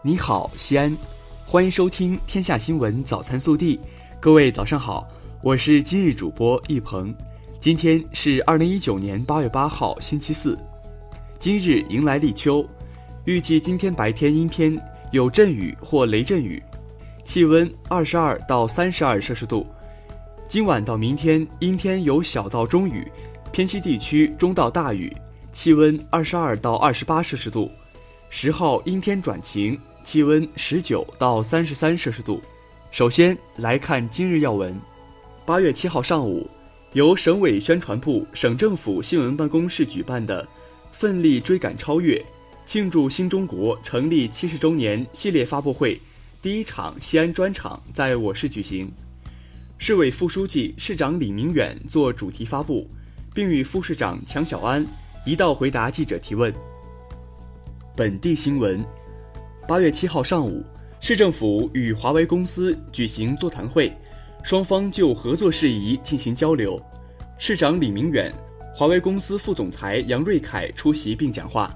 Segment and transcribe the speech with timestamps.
[0.00, 0.96] 你好，西安，
[1.44, 3.76] 欢迎收听《天下新闻早餐速递》。
[4.20, 5.04] 各位早上好，
[5.42, 7.12] 我是今日主播易鹏。
[7.58, 10.56] 今天是二零一九年八月八号，星期四。
[11.40, 12.64] 今日迎来立秋，
[13.24, 14.80] 预计今天白天阴天，
[15.10, 16.62] 有阵雨或雷阵雨，
[17.24, 19.66] 气温二十二到三十二摄氏度。
[20.46, 23.10] 今晚到明天阴天有小到中雨，
[23.50, 25.12] 偏西地区中到大雨，
[25.52, 27.68] 气温二十二到二十八摄氏度。
[28.30, 29.76] 十号阴天转晴。
[30.10, 32.40] 气温十九到三十三摄氏度。
[32.90, 34.74] 首先来看今日要闻。
[35.44, 36.48] 八月七号上午，
[36.94, 40.48] 由省委宣传部、省政府新闻办公室举办的
[40.92, 42.24] “奋力追赶超越，
[42.64, 46.00] 庆祝新中国成立七十周年”系列发布会
[46.40, 48.90] 第一场西安专场在我市举行。
[49.76, 52.88] 市委副书记、市长李明远作主题发布，
[53.34, 54.82] 并与副市长强小安
[55.26, 56.50] 一道回答记者提问。
[57.94, 58.82] 本地新闻。
[59.68, 60.64] 八月七号上午，
[60.98, 63.92] 市政府与华为公司举行座谈会，
[64.42, 66.82] 双方就合作事宜进行交流。
[67.36, 68.32] 市长李明远、
[68.74, 71.70] 华为公司副总裁杨瑞凯出席并讲话。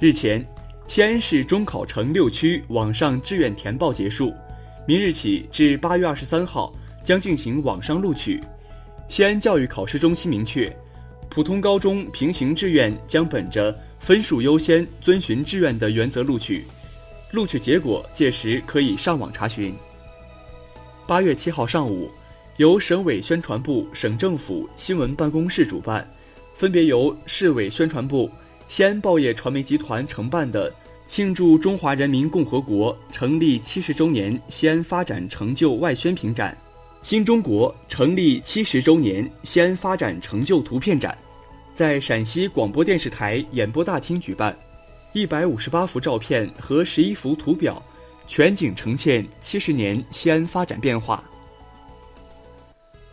[0.00, 0.42] 日前，
[0.86, 4.32] 西安市中考城六区网上志愿填报结束，
[4.86, 6.72] 明日起至八月二十三号
[7.04, 8.42] 将进行网上录取。
[9.06, 10.74] 西安教育考试中心明确，
[11.28, 13.78] 普通高中平行志愿将本着。
[14.02, 16.64] 分数优先，遵循志愿的原则录取，
[17.30, 19.72] 录取结果届时可以上网查询。
[21.06, 22.10] 八月七号上午，
[22.56, 26.04] 由省委宣传部、省政府新闻办公室主办，
[26.52, 28.28] 分别由市委宣传部、
[28.66, 30.74] 西安报业传媒集团承办的
[31.06, 36.58] 庆祝中华人民共和国成立七十周年西安发展成就外宣品展、
[37.04, 41.16] 新中国成立七十周年西安发展成就图片展。
[41.74, 44.54] 在陕西广播电视台演播大厅举办，
[45.14, 47.82] 一百五十八幅照片和十一幅图表，
[48.26, 51.24] 全景呈现七十年西安发展变化。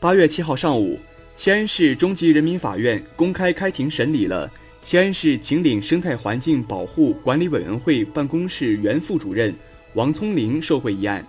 [0.00, 0.98] 八月七号上午，
[1.36, 4.50] 西安市中级人民法院公开开庭审理了
[4.82, 9.54] 西安市秦岭生态环境保护管理委员会办公室原副主任
[9.92, 11.22] 王聪林受贿一案。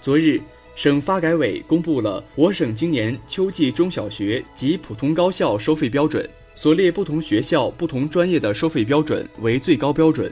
[0.00, 0.40] 昨日。
[0.76, 10.30] 省发改委公布了我省今年秋季中小学及普通高校收费标准，所列不同学校、不同专业的收费标准为最高标准，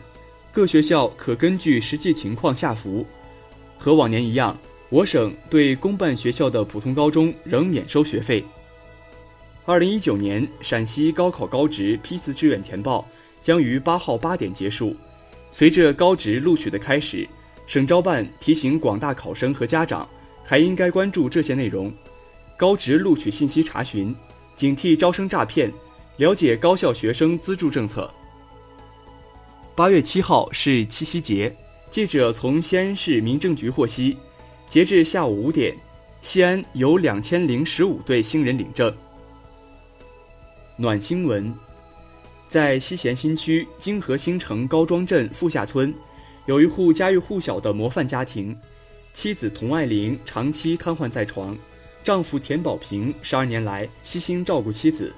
[0.53, 3.06] 各学校可根据实际情况下浮。
[3.78, 4.55] 和往年一样，
[4.91, 8.44] 我省对公办学校的普通高中仍免收学费。
[9.65, 13.09] 二零一九年陕西高考高职批次志愿填报
[13.41, 14.94] 将于八号八点结束。
[15.50, 17.26] 随着高职录取的开始，
[17.66, 20.06] 省招办提醒广大考生和家长。
[20.44, 21.91] 还应该关注这些内容：
[22.56, 24.15] 高职录取信息查询，
[24.55, 25.72] 警惕招生诈骗，
[26.19, 28.09] 了解高校学生资助政策。
[29.75, 31.53] 八月七号是七夕节，
[31.91, 34.16] 记者从西安市民政局获悉，
[34.69, 35.75] 截至下午五点，
[36.22, 38.94] 西安有两千零十五对新人领证。
[40.76, 41.53] 暖新闻，
[42.49, 45.93] 在西咸新区金河新城高庄镇富下村，
[46.47, 48.56] 有一户家喻户晓的模范家庭。
[49.15, 51.57] 妻子童爱玲长期瘫痪在床，
[52.03, 55.15] 丈夫田宝平十二年来悉心照顾妻子，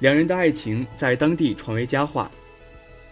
[0.00, 2.28] 两人的爱情在当地传为佳话。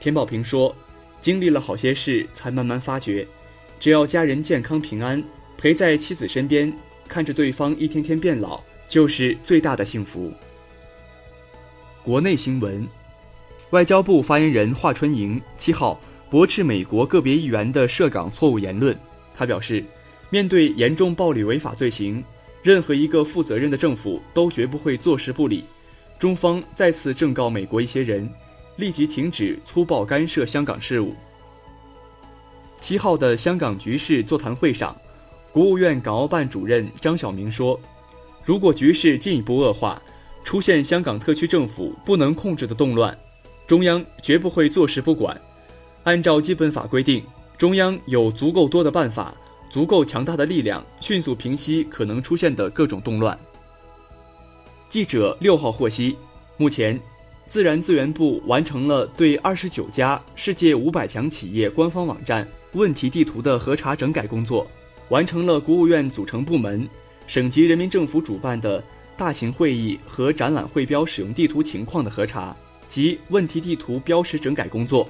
[0.01, 0.75] 田宝平说
[1.23, 3.27] ：“经历了好些事，才慢慢发觉，
[3.78, 5.23] 只要家人健康平安，
[5.57, 6.71] 陪在妻子身边，
[7.07, 10.33] 看着对方一天天变老，就是最大的幸福。”
[12.03, 12.87] 国内新闻，
[13.71, 18.95] 外交部发言人华春莹七号驳斥美国个别议员的涉港错误言论，
[19.33, 19.83] 他表示。
[20.31, 22.22] 面对严重暴力违法罪行，
[22.62, 25.65] 任何一个负责任的政府都绝不会坐视不理。
[26.19, 28.28] 中方再次正告美国一些人，
[28.77, 31.15] 立即停止粗暴干涉香港事务。
[32.81, 34.94] 七号的香港局势座谈会上，
[35.50, 37.81] 国务院港澳办主任张晓明说
[38.45, 40.00] ：“如果局势进一步恶化，
[40.45, 43.16] 出现香港特区政府不能控制的动乱，
[43.66, 45.41] 中央绝不会坐视不管。
[46.04, 47.25] 按照基本法规定，
[47.57, 49.34] 中央有足够多的办法。”
[49.78, 53.39] 足够强大的力量，迅速平息可能出现的各种动乱。
[54.89, 56.16] 记者六号获悉，
[56.57, 57.01] 目前，
[57.47, 64.66] 自然资源部完成了对二十九家世界五百强企业官方网站问题地图的核查整改工作，
[65.10, 66.84] 完成了国务院组成部门、
[67.28, 68.83] 省级人民政府主办的
[69.16, 72.53] 大型会议和展览会标使用地图情况的核查
[72.89, 75.09] 及问题地图标识整改工作，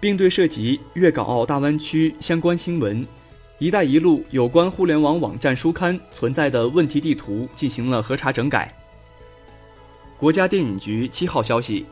[0.00, 3.06] 并对涉及粤港澳大湾区相关新闻。
[3.60, 8.74] “一带一路”有关互联网网站书刊存在的问题地图进行了核查整改。
[10.16, 11.84] 国家电影局七号消息，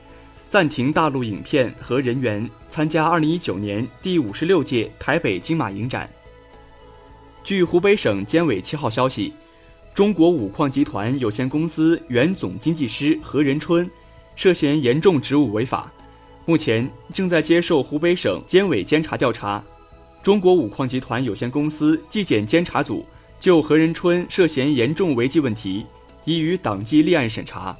[0.48, 6.08] 暂停大陆影片和人员参加2019年第五十六届台北金马影展。
[7.44, 9.34] 据湖北省监委七号消息，
[9.94, 13.88] 中国五矿集团有限公司原总经济师何仁春
[14.36, 15.92] 涉嫌严重职务违法，
[16.46, 19.62] 目前正在接受湖北省监委监察调查。
[20.22, 23.06] 中国五矿集团有限公司纪检监察组
[23.40, 25.86] 就何仁春涉嫌严重违纪问题，
[26.24, 27.74] 已予党纪立案审查。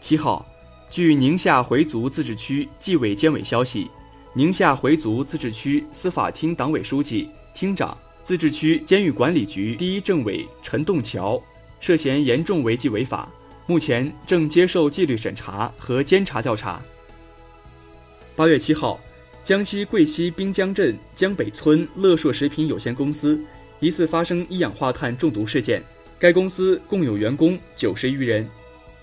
[0.00, 0.46] 七号，
[0.88, 3.90] 据宁夏回族自治区纪委监委消息，
[4.32, 11.42] 宁夏回族自治区司法厅党委书记、厅长、自治区监狱管理局第一政委陈栋桥
[11.80, 13.28] 涉嫌严重违纪违法，
[13.66, 16.80] 目前正接受纪律审查和监察调查。
[18.36, 18.98] 八月七号，
[19.48, 23.42] 江西贵溪滨江镇江北村乐硕食品有限公司
[23.80, 25.82] 疑似发生一氧化碳中毒事件，
[26.18, 28.46] 该公司共有员工九十余人，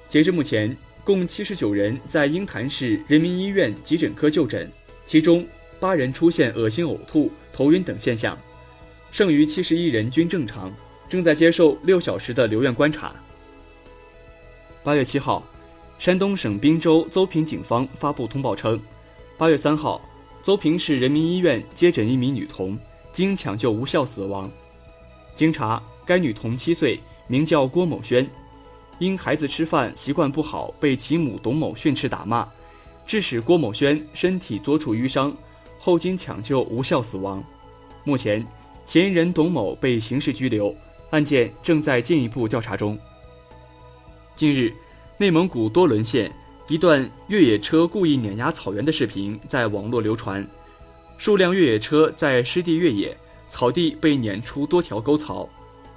[0.07, 0.77] 截至目前。
[1.03, 4.71] 共七十九人在鹰潭市人民医院急诊科就诊，
[5.07, 5.43] 其中
[5.79, 8.37] 八人出现恶心、呕吐、头晕等现象，
[9.11, 10.71] 剩余七十一人均正常，
[11.09, 13.15] 正在接受六小时的留院观察。
[14.83, 15.43] 八月七号，
[15.97, 18.79] 山东省滨州邹平警方发布通报称，
[19.39, 19.99] 八月三号，
[20.45, 22.77] 邹平市人民医院接诊一名女童，
[23.11, 24.47] 经抢救无效死亡。
[25.33, 28.29] 经查，该女童七岁，名叫郭某轩。
[28.99, 32.47] 因孩子吃饭习惯不好，被其母董某训斥打骂，
[33.07, 35.35] 致使郭某轩身体多处淤伤，
[35.79, 37.43] 后经抢救无效死亡。
[38.03, 38.45] 目前，
[38.85, 40.71] 嫌疑人董某被刑事拘留，
[41.09, 42.95] 案件正在进一步调查中。
[44.35, 44.71] 近日，
[45.17, 46.31] 内蒙古多伦县
[46.67, 50.45] 一段越野车故意碾压草原的视频在网络流传，
[51.17, 53.15] 数辆越野车在湿地越野，
[53.49, 55.49] 草地被碾出多条沟槽。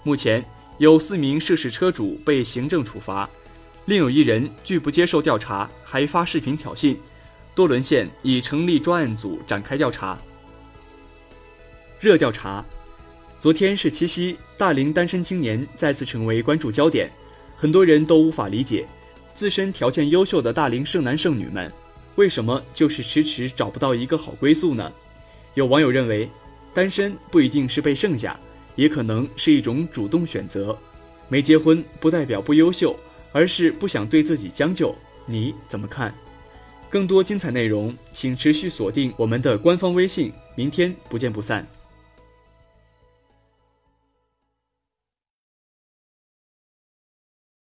[0.02, 0.44] 目前。
[0.78, 3.28] 有四名涉事车主被行政处罚，
[3.86, 6.96] 另有一人拒不接受调查，还发视频挑衅。
[7.52, 10.16] 多伦县已成立专案组展开调查。
[11.98, 12.64] 热调查：
[13.40, 17.10] 昨天是七夕，大龄单身青年再次成为关注焦点，
[17.56, 18.86] 很多人都无法理解，
[19.38, 21.72] 自身条件优秀的大龄剩男剩女们，
[22.16, 24.92] 为什么就是迟迟找不到一个好归宿呢？
[25.54, 26.28] 有网友认为，
[26.74, 28.36] 单身不一定是被剩下。
[28.74, 30.76] 也可能是一种主动选择，
[31.28, 32.98] 没结婚不代表不优秀，
[33.30, 34.92] 而是不想对自己将就。
[35.24, 36.12] 你怎么看？
[36.90, 40.32] 更多精彩内容，请持续锁定我们的官方微信。
[40.56, 41.64] 明天不见不散。